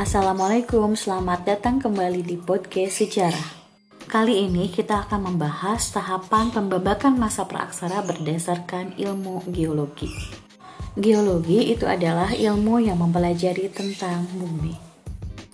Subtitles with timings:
[0.00, 3.48] Assalamualaikum, selamat datang kembali di podcast sejarah.
[4.08, 10.08] Kali ini kita akan membahas tahapan pembabakan masa praaksara berdasarkan ilmu geologi.
[10.96, 14.72] Geologi itu adalah ilmu yang mempelajari tentang bumi.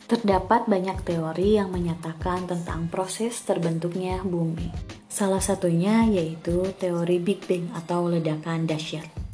[0.06, 4.70] Terdapat banyak teori yang menyatakan tentang proses terbentuknya bumi.
[5.10, 9.25] Salah satunya yaitu teori Big Bang atau ledakan dahsyat.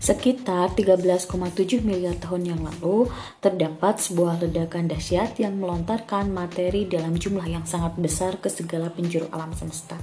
[0.00, 3.12] Sekitar 13,7 miliar tahun yang lalu,
[3.44, 9.28] terdapat sebuah ledakan dahsyat yang melontarkan materi dalam jumlah yang sangat besar ke segala penjuru
[9.28, 10.00] alam semesta.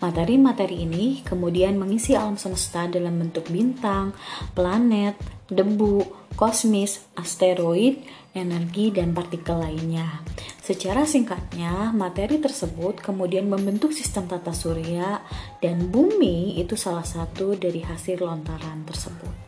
[0.00, 4.16] Materi-materi ini kemudian mengisi alam semesta dalam bentuk bintang,
[4.56, 6.02] planet, debu,
[6.34, 8.02] kosmis, asteroid,
[8.36, 10.20] energi, dan partikel lainnya.
[10.60, 15.22] Secara singkatnya, materi tersebut kemudian membentuk sistem tata surya
[15.62, 19.46] dan bumi itu salah satu dari hasil lontaran tersebut.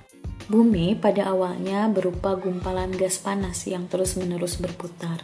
[0.48, 5.20] Bumi pada awalnya berupa gumpalan gas panas yang terus-menerus berputar,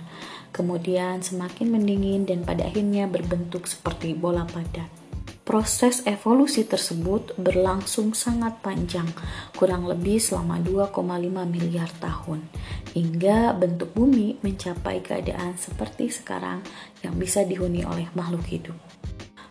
[0.52, 5.03] kemudian semakin mendingin dan pada akhirnya berbentuk seperti bola padat.
[5.44, 9.04] Proses evolusi tersebut berlangsung sangat panjang,
[9.52, 10.96] kurang lebih selama 2,5
[11.44, 12.48] miliar tahun,
[12.96, 16.64] hingga bentuk bumi mencapai keadaan seperti sekarang
[17.04, 18.76] yang bisa dihuni oleh makhluk hidup.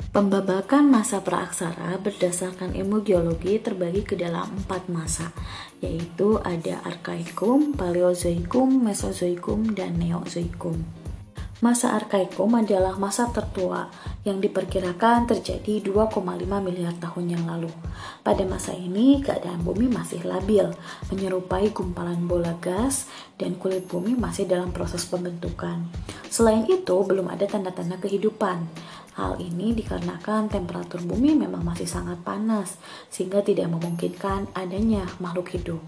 [0.09, 5.29] Pembabakan masa praaksara berdasarkan ilmu geologi terbagi ke dalam empat masa,
[5.77, 11.02] yaitu ada Arkaikum, Paleozoikum, Mesozoikum, dan Neozoikum.
[11.63, 13.87] Masa Arkaikum adalah masa tertua
[14.27, 16.19] yang diperkirakan terjadi 2,5
[16.59, 17.71] miliar tahun yang lalu.
[18.19, 20.67] Pada masa ini, keadaan bumi masih labil,
[21.07, 23.07] menyerupai gumpalan bola gas,
[23.39, 25.87] dan kulit bumi masih dalam proses pembentukan.
[26.27, 28.67] Selain itu, belum ada tanda-tanda kehidupan.
[29.15, 32.75] Hal ini dikarenakan temperatur bumi memang masih sangat panas,
[33.07, 35.79] sehingga tidak memungkinkan adanya makhluk hidup.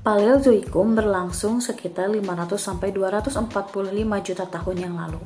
[0.00, 5.20] Paleozoikum berlangsung sekitar 500 sampai 245 juta tahun yang lalu.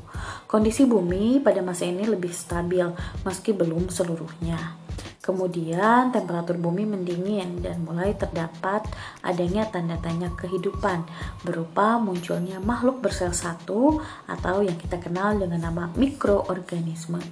[0.51, 2.83] Kondisi bumi pada masa ini lebih stabil
[3.23, 4.75] meski belum seluruhnya.
[5.23, 8.83] Kemudian temperatur bumi mendingin dan mulai terdapat
[9.23, 11.07] adanya tanda tanya kehidupan
[11.47, 17.23] berupa munculnya makhluk bersel satu atau yang kita kenal dengan nama mikroorganisme.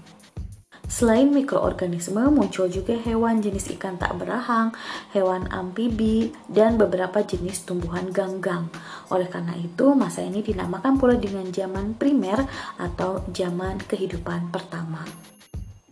[0.93, 4.77] Selain mikroorganisme, muncul juga hewan jenis ikan tak berahang,
[5.17, 8.69] hewan amfibi, dan beberapa jenis tumbuhan ganggang.
[9.09, 12.45] Oleh karena itu, masa ini dinamakan pula dengan zaman primer
[12.77, 15.32] atau zaman kehidupan pertama.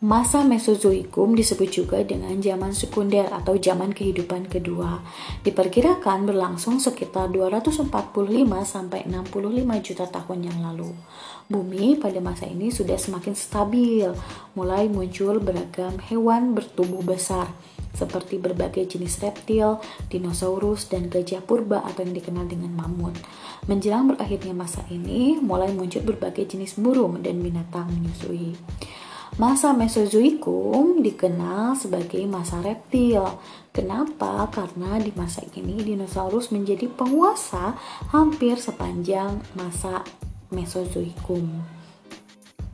[0.00, 5.04] Masa Mesozoikum disebut juga dengan zaman sekunder atau zaman kehidupan kedua.
[5.44, 7.92] Diperkirakan berlangsung sekitar 245
[8.64, 10.88] sampai 65 juta tahun yang lalu.
[11.52, 14.08] Bumi pada masa ini sudah semakin stabil,
[14.56, 17.52] mulai muncul beragam hewan bertubuh besar
[17.92, 23.20] seperti berbagai jenis reptil, dinosaurus, dan gajah purba atau yang dikenal dengan mamut.
[23.68, 28.56] Menjelang berakhirnya masa ini, mulai muncul berbagai jenis burung dan binatang menyusui.
[29.38, 33.22] Masa Mesozoikum dikenal sebagai masa reptil.
[33.70, 34.50] Kenapa?
[34.50, 37.78] Karena di masa ini dinosaurus menjadi penguasa
[38.10, 40.02] hampir sepanjang masa
[40.50, 41.78] Mesozoikum.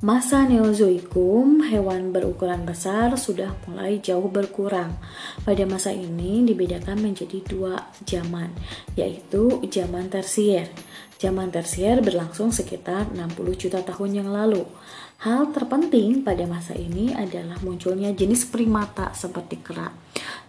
[0.04, 4.92] Masa Neozoikum, hewan berukuran besar sudah mulai jauh berkurang.
[5.40, 8.52] Pada masa ini dibedakan menjadi dua zaman,
[8.92, 10.68] yaitu zaman tersier.
[11.16, 14.68] Zaman tersier berlangsung sekitar 60 juta tahun yang lalu.
[15.16, 19.88] Hal terpenting pada masa ini adalah munculnya jenis primata seperti kera.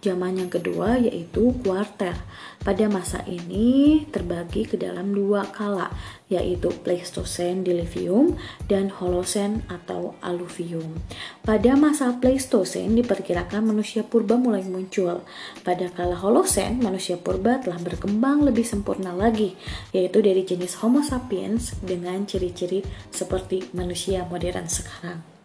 [0.04, 2.16] Zaman yang kedua yaitu kuarter.
[2.62, 5.94] Pada masa ini terbagi ke dalam dua kala,
[6.28, 8.36] yaitu Pleistocene Diluvium
[8.68, 11.00] dan Holocene atau Alluvium.
[11.46, 15.24] Pada masa Pleistocene diperkirakan manusia purba mulai muncul.
[15.64, 19.56] Pada kala Holocene, manusia purba telah berkembang lebih sempurna lagi,
[19.96, 22.84] yaitu dari jenis Homo sapiens dengan ciri-ciri
[23.14, 25.37] seperti manusia modern sekarang.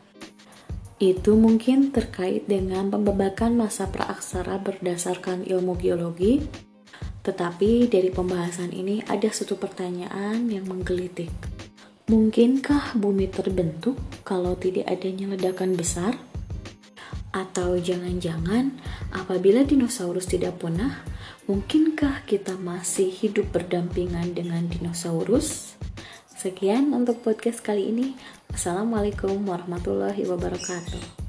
[1.03, 6.39] Itu mungkin terkait dengan pembabakan masa praaksara berdasarkan ilmu geologi,
[7.27, 11.35] tetapi dari pembahasan ini ada satu pertanyaan yang menggelitik.
[12.07, 16.15] Mungkinkah bumi terbentuk kalau tidak adanya ledakan besar?
[17.35, 18.71] Atau jangan-jangan
[19.11, 21.03] apabila dinosaurus tidak punah,
[21.51, 25.75] mungkinkah kita masih hidup berdampingan dengan dinosaurus?
[26.31, 28.15] Sekian untuk podcast kali ini.
[28.53, 31.25] Assalamualaikum warahmatullahi wabarakatuh.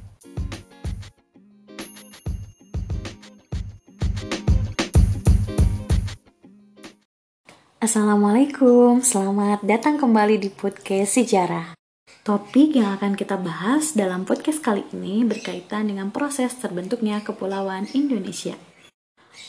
[7.80, 11.80] Assalamualaikum, selamat datang kembali di podcast sejarah.
[12.28, 18.60] Topik yang akan kita bahas dalam podcast kali ini berkaitan dengan proses terbentuknya Kepulauan Indonesia.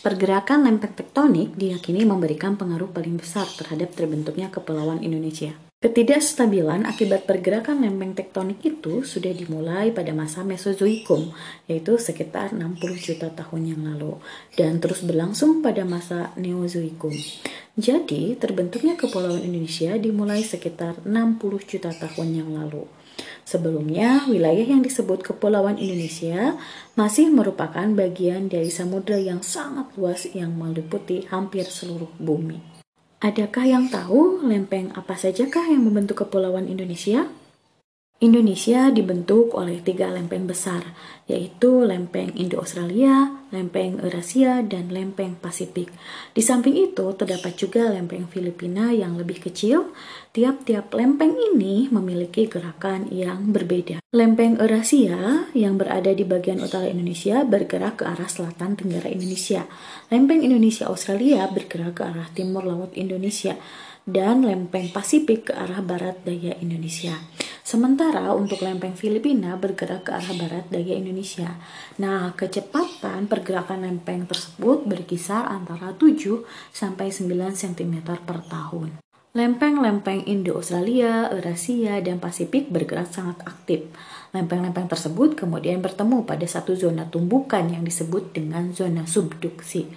[0.03, 5.64] Pergerakan lempeng tektonik diyakini memberikan pengaruh paling besar terhadap terbentuknya Kepulauan Indonesia.
[5.85, 11.37] Ketidakstabilan akibat pergerakan lempeng tektonik itu sudah dimulai pada masa Mesozoikum,
[11.69, 14.17] yaitu sekitar 60 juta tahun yang lalu,
[14.57, 17.13] dan terus berlangsung pada masa Neozoikum.
[17.77, 22.89] Jadi, terbentuknya Kepulauan Indonesia dimulai sekitar 60 juta tahun yang lalu.
[23.45, 26.57] Sebelumnya, wilayah yang disebut Kepulauan Indonesia
[26.97, 32.74] masih merupakan bagian dari samudera yang sangat luas yang meliputi hampir seluruh bumi.
[33.25, 37.25] Adakah yang tahu lempeng apa sajakah yang membentuk Kepulauan Indonesia?
[38.21, 40.93] Indonesia dibentuk oleh tiga lempeng besar,
[41.25, 45.95] yaitu lempeng Indo-Australia, lempeng Eurasia, dan lempeng Pasifik.
[46.35, 49.95] Di samping itu, terdapat juga lempeng Filipina yang lebih kecil.
[50.35, 54.03] Tiap-tiap lempeng ini memiliki gerakan yang berbeda.
[54.11, 59.62] Lempeng Eurasia yang berada di bagian utara Indonesia bergerak ke arah selatan tenggara Indonesia.
[60.11, 63.55] Lempeng Indonesia Australia bergerak ke arah timur laut Indonesia
[64.05, 67.17] dan lempeng Pasifik ke arah barat daya Indonesia.
[67.65, 71.56] Sementara untuk lempeng Filipina bergerak ke arah barat daya Indonesia.
[71.97, 76.45] Nah, kecepatan pergerakan lempeng tersebut berkisar antara 7
[76.77, 79.01] sampai 9 cm per tahun.
[79.35, 83.91] Lempeng-lempeng Indo-Australia, Eurasia, dan Pasifik bergerak sangat aktif.
[84.31, 89.91] Lempeng-lempeng tersebut kemudian bertemu pada satu zona tumbukan yang disebut dengan zona subduksi.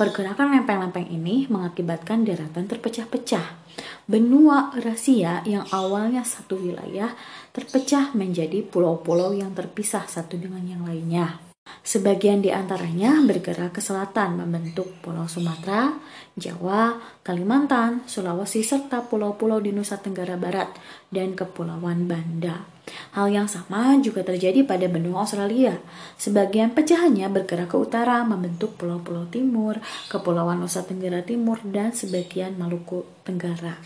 [0.00, 3.68] Pergerakan lempeng-lempeng ini mengakibatkan daratan terpecah-pecah.
[4.08, 7.12] Benua Eurasia yang awalnya satu wilayah
[7.52, 11.36] terpecah menjadi pulau-pulau yang terpisah satu dengan yang lainnya.
[11.84, 15.92] Sebagian di antaranya bergerak ke selatan membentuk Pulau Sumatera,
[16.32, 20.72] Jawa, Kalimantan, Sulawesi, serta pulau-pulau di Nusa Tenggara Barat
[21.12, 22.79] dan Kepulauan Banda.
[23.16, 25.78] Hal yang sama juga terjadi pada benua Australia.
[26.16, 29.78] Sebagian pecahannya bergerak ke utara membentuk pulau-pulau timur,
[30.12, 33.78] Kepulauan Nusa Tenggara Timur, dan sebagian Maluku Tenggara.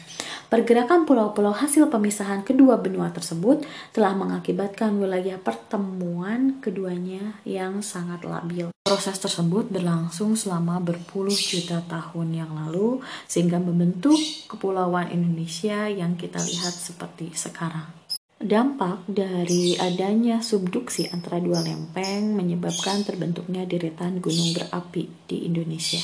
[0.53, 8.71] Pergerakan pulau-pulau hasil pemisahan kedua benua tersebut telah mengakibatkan wilayah pertemuan keduanya yang sangat labil.
[8.85, 16.37] Proses tersebut berlangsung selama berpuluh juta tahun yang lalu sehingga membentuk kepulauan Indonesia yang kita
[16.37, 18.04] lihat seperti sekarang.
[18.43, 26.03] Dampak dari adanya subduksi antara dua lempeng menyebabkan terbentuknya deretan gunung berapi di Indonesia.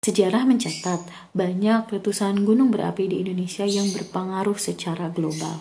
[0.00, 5.60] Sejarah mencatat banyak letusan gunung berapi di Indonesia yang berpengaruh secara global.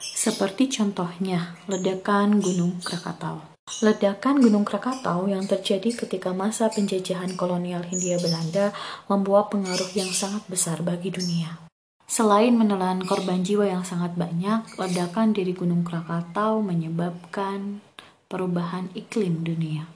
[0.00, 3.44] Seperti contohnya ledakan Gunung Krakatau.
[3.80, 8.72] Ledakan Gunung Krakatau yang terjadi ketika masa penjajahan kolonial Hindia Belanda
[9.08, 11.63] membawa pengaruh yang sangat besar bagi dunia.
[12.04, 17.80] Selain menelan korban jiwa yang sangat banyak, ledakan dari Gunung Krakatau menyebabkan
[18.28, 19.88] perubahan iklim dunia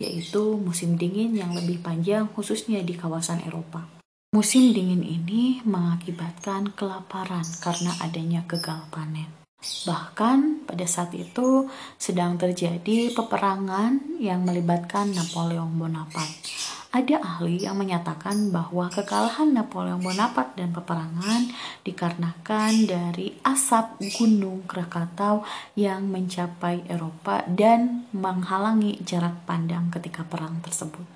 [0.00, 3.84] yaitu musim dingin yang lebih panjang khususnya di kawasan Eropa.
[4.32, 9.28] Musim dingin ini mengakibatkan kelaparan karena adanya gagal panen.
[9.60, 11.68] Bahkan pada saat itu
[12.00, 20.58] sedang terjadi peperangan yang melibatkan Napoleon Bonaparte ada ahli yang menyatakan bahwa kekalahan Napoleon Bonaparte
[20.58, 21.46] dan peperangan
[21.86, 25.46] dikarenakan dari asap Gunung Krakatau
[25.78, 31.06] yang mencapai Eropa dan menghalangi jarak pandang ketika perang tersebut.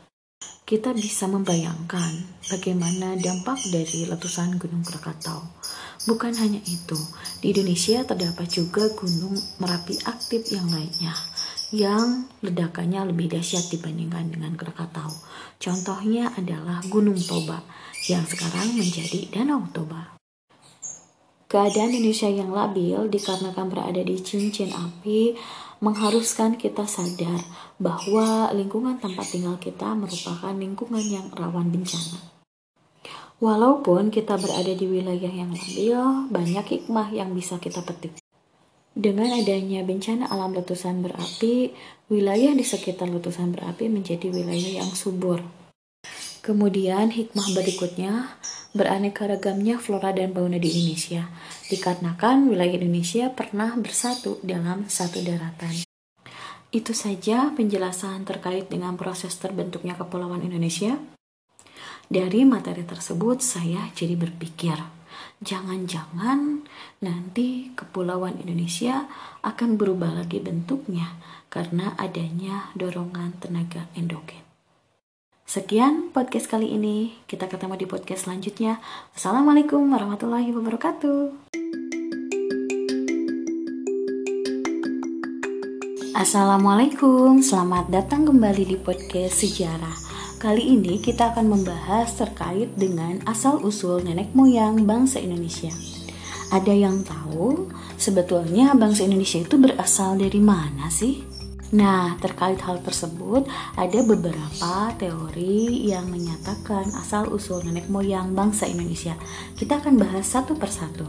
[0.63, 2.23] Kita bisa membayangkan
[2.55, 5.43] bagaimana dampak dari letusan Gunung Krakatau.
[6.07, 6.97] Bukan hanya itu,
[7.43, 11.34] di Indonesia terdapat juga Gunung Merapi aktif yang lainnya
[11.75, 15.11] yang ledakannya lebih dahsyat dibandingkan dengan Krakatau.
[15.59, 17.67] Contohnya adalah Gunung Toba
[18.07, 20.15] yang sekarang menjadi Danau Toba.
[21.51, 25.35] Keadaan Indonesia yang labil dikarenakan berada di cincin api
[25.83, 27.43] mengharuskan kita sadar
[27.83, 32.23] bahwa lingkungan tempat tinggal kita merupakan lingkungan yang rawan bencana.
[33.43, 36.01] Walaupun kita berada di wilayah yang labil,
[36.31, 38.24] banyak hikmah yang bisa kita petik.
[38.95, 41.75] Dengan adanya bencana alam letusan berapi,
[42.07, 45.43] wilayah di sekitar letusan berapi menjadi wilayah yang subur.
[46.47, 48.39] Kemudian hikmah berikutnya,
[48.71, 51.27] beraneka ragamnya flora dan fauna di Indonesia,
[51.75, 55.75] dikarenakan wilayah Indonesia pernah bersatu dalam satu daratan.
[56.71, 60.95] Itu saja penjelasan terkait dengan proses terbentuknya Kepulauan Indonesia.
[62.07, 64.79] Dari materi tersebut, saya jadi berpikir,
[65.45, 66.65] jangan-jangan
[67.05, 69.05] nanti kepulauan Indonesia
[69.45, 71.21] akan berubah lagi bentuknya
[71.53, 74.41] karena adanya dorongan tenaga endogen.
[75.45, 77.21] Sekian podcast kali ini.
[77.29, 78.81] Kita ketemu di podcast selanjutnya.
[79.13, 81.53] Assalamualaikum warahmatullahi wabarakatuh.
[86.17, 90.14] Assalamualaikum, selamat datang kembali di podcast sejarah.
[90.45, 95.73] Kali ini kita akan membahas terkait dengan asal-usul nenek moyang bangsa Indonesia.
[96.53, 101.25] Ada yang tahu sebetulnya bangsa Indonesia itu berasal dari mana sih?
[101.73, 109.17] Nah, terkait hal tersebut, ada beberapa teori yang menyatakan asal-usul nenek moyang bangsa Indonesia.
[109.57, 111.09] Kita akan bahas satu persatu.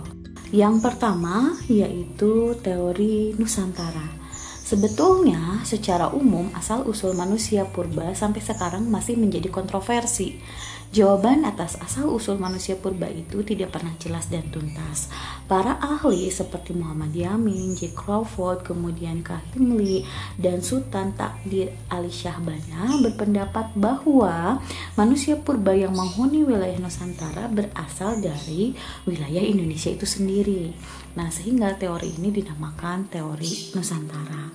[0.56, 4.25] Yang pertama yaitu teori Nusantara.
[4.65, 10.41] Sebetulnya, secara umum, asal-usul manusia purba sampai sekarang masih menjadi kontroversi.
[10.89, 15.13] Jawaban atas asal-usul manusia purba itu tidak pernah jelas dan tuntas.
[15.45, 17.93] Para ahli seperti Muhammad Yamin, J.
[17.93, 20.01] Crawford, kemudian Kahim Lee,
[20.41, 24.65] dan Sultan Takdir Ali Syahbana berpendapat bahwa
[24.98, 28.74] manusia purba yang menghuni wilayah Nusantara berasal dari
[29.05, 30.74] wilayah Indonesia itu sendiri.
[31.15, 34.51] Nah, sehingga teori ini dinamakan teori Nusantara.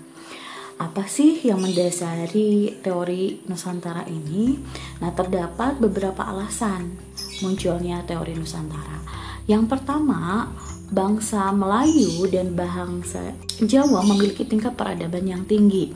[0.81, 4.57] Apa sih yang mendasari teori Nusantara ini?
[5.01, 6.97] Nah, terdapat beberapa alasan
[7.45, 9.01] munculnya teori Nusantara.
[9.49, 10.53] Yang pertama,
[10.93, 15.93] bangsa Melayu dan bangsa Jawa memiliki tingkat peradaban yang tinggi.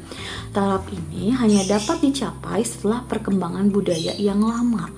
[0.53, 4.89] Taraf ini hanya dapat dicapai setelah perkembangan budaya yang lama.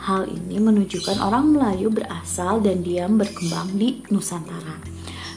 [0.00, 4.95] Hal ini menunjukkan orang Melayu berasal dan diam berkembang di Nusantara.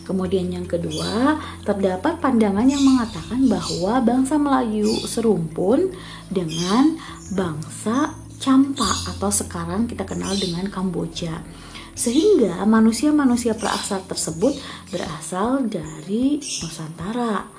[0.10, 5.94] Kemudian yang kedua, terdapat pandangan yang mengatakan bahwa bangsa Melayu serumpun
[6.34, 6.98] dengan
[7.38, 11.46] bangsa Campa atau sekarang kita kenal dengan Kamboja.
[11.94, 14.58] Sehingga manusia-manusia praaksar tersebut
[14.90, 17.59] berasal dari Nusantara.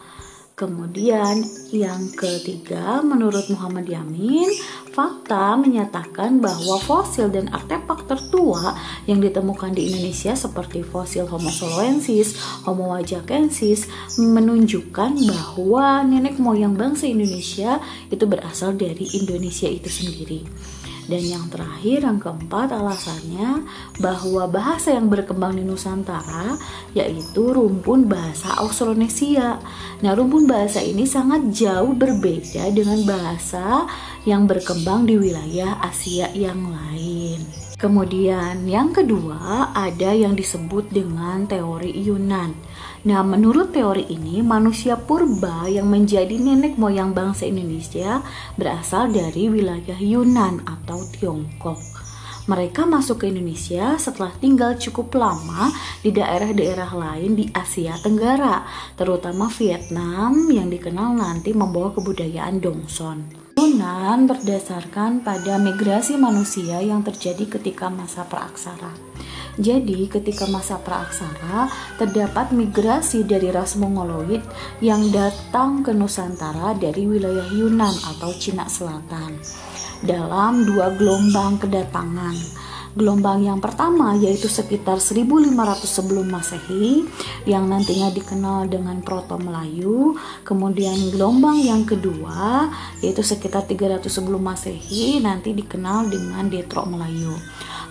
[0.61, 1.41] Kemudian
[1.73, 4.45] yang ketiga, menurut Muhammad Yamin,
[4.93, 8.77] fakta menyatakan bahwa fosil dan artefak tertua
[9.09, 12.37] yang ditemukan di Indonesia seperti fosil Homo soloensis,
[12.69, 13.89] Homo wajakensis
[14.21, 17.81] menunjukkan bahwa nenek moyang bangsa Indonesia
[18.13, 20.45] itu berasal dari Indonesia itu sendiri.
[21.11, 23.67] Dan yang terakhir, yang keempat alasannya
[23.99, 26.55] bahwa bahasa yang berkembang di Nusantara
[26.95, 29.59] yaitu rumpun bahasa Austronesia.
[30.07, 33.91] Nah, rumpun bahasa ini sangat jauh berbeda dengan bahasa
[34.23, 37.60] yang berkembang di wilayah Asia yang lain.
[37.81, 42.53] Kemudian yang kedua ada yang disebut dengan teori Yunan.
[43.09, 48.21] Nah, menurut teori ini, manusia purba yang menjadi nenek moyang bangsa Indonesia
[48.61, 51.81] berasal dari wilayah Yunan atau Tiongkok.
[52.45, 55.73] Mereka masuk ke Indonesia setelah tinggal cukup lama
[56.05, 58.61] di daerah-daerah lain di Asia Tenggara,
[59.01, 63.50] terutama Vietnam yang dikenal nanti membawa kebudayaan Dongson.
[63.61, 68.89] Yunan berdasarkan pada migrasi manusia yang terjadi ketika masa praaksara.
[69.61, 71.69] Jadi, ketika masa praaksara,
[72.01, 74.41] terdapat migrasi dari ras Mongoloid
[74.81, 79.37] yang datang ke Nusantara dari wilayah Yunan atau Cina Selatan
[80.01, 82.60] dalam dua gelombang kedatangan
[82.91, 87.07] Gelombang yang pertama yaitu sekitar 1500 sebelum Masehi
[87.47, 90.19] yang nantinya dikenal dengan Proto Melayu.
[90.43, 92.67] Kemudian gelombang yang kedua
[92.99, 97.31] yaitu sekitar 300 sebelum Masehi nanti dikenal dengan Detro Melayu.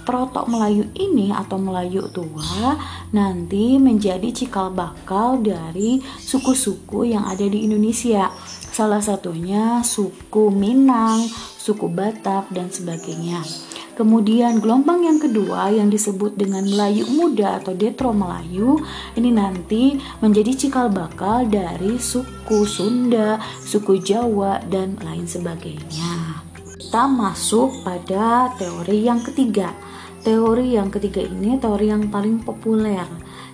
[0.03, 2.75] Proto Melayu ini atau Melayu tua
[3.15, 8.27] nanti menjadi cikal bakal dari suku-suku yang ada di Indonesia.
[8.73, 11.23] Salah satunya suku Minang,
[11.61, 13.68] suku Batak dan sebagainya.
[13.99, 18.79] Kemudian gelombang yang kedua yang disebut dengan Melayu Muda atau Detro Melayu
[19.19, 26.39] ini nanti menjadi cikal bakal dari suku Sunda, suku Jawa dan lain sebagainya.
[26.79, 29.75] Kita masuk pada teori yang ketiga.
[30.19, 33.07] Teori yang ketiga ini teori yang paling populer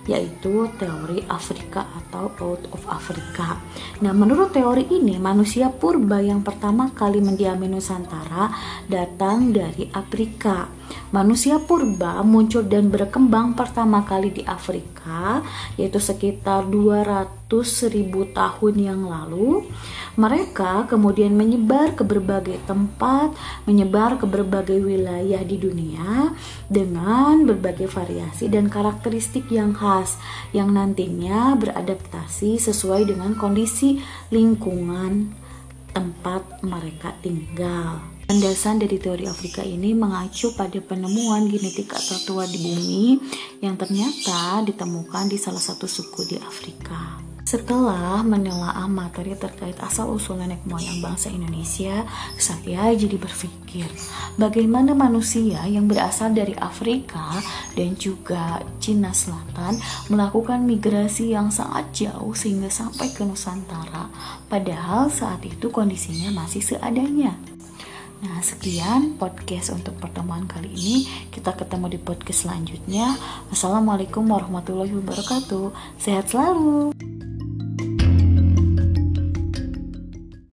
[0.06, 3.58] yaitu teori Afrika atau Out of Africa.
[4.02, 8.50] Nah, menurut teori ini, manusia purba yang pertama kali mendiami Nusantara
[8.86, 10.70] datang dari Afrika.
[11.10, 15.42] Manusia purba muncul dan berkembang pertama kali di Afrika,
[15.74, 17.50] yaitu sekitar 200
[17.90, 19.66] ribu tahun yang lalu.
[20.16, 23.36] Mereka kemudian menyebar ke berbagai tempat,
[23.68, 26.32] menyebar ke berbagai wilayah di dunia
[26.72, 30.18] dengan berbagai variasi dan karakteristik yang khas khas
[30.50, 34.02] yang nantinya beradaptasi sesuai dengan kondisi
[34.34, 35.32] lingkungan
[35.94, 38.15] tempat mereka tinggal.
[38.26, 43.22] Landasan dari teori Afrika ini mengacu pada penemuan genetika tertua di bumi
[43.62, 47.22] yang ternyata ditemukan di salah satu suku di Afrika.
[47.46, 52.02] Setelah menelaah materi terkait asal-usul nenek moyang bangsa Indonesia,
[52.34, 53.86] saya jadi berpikir
[54.34, 57.38] bagaimana manusia yang berasal dari Afrika
[57.78, 59.78] dan juga Cina Selatan
[60.10, 64.10] melakukan migrasi yang sangat jauh sehingga sampai ke Nusantara,
[64.50, 67.55] padahal saat itu kondisinya masih seadanya.
[68.26, 71.06] Nah, sekian podcast untuk pertemuan kali ini.
[71.30, 73.14] Kita ketemu di podcast selanjutnya.
[73.54, 75.70] Wassalamualaikum warahmatullahi wabarakatuh.
[75.94, 76.90] Sehat selalu.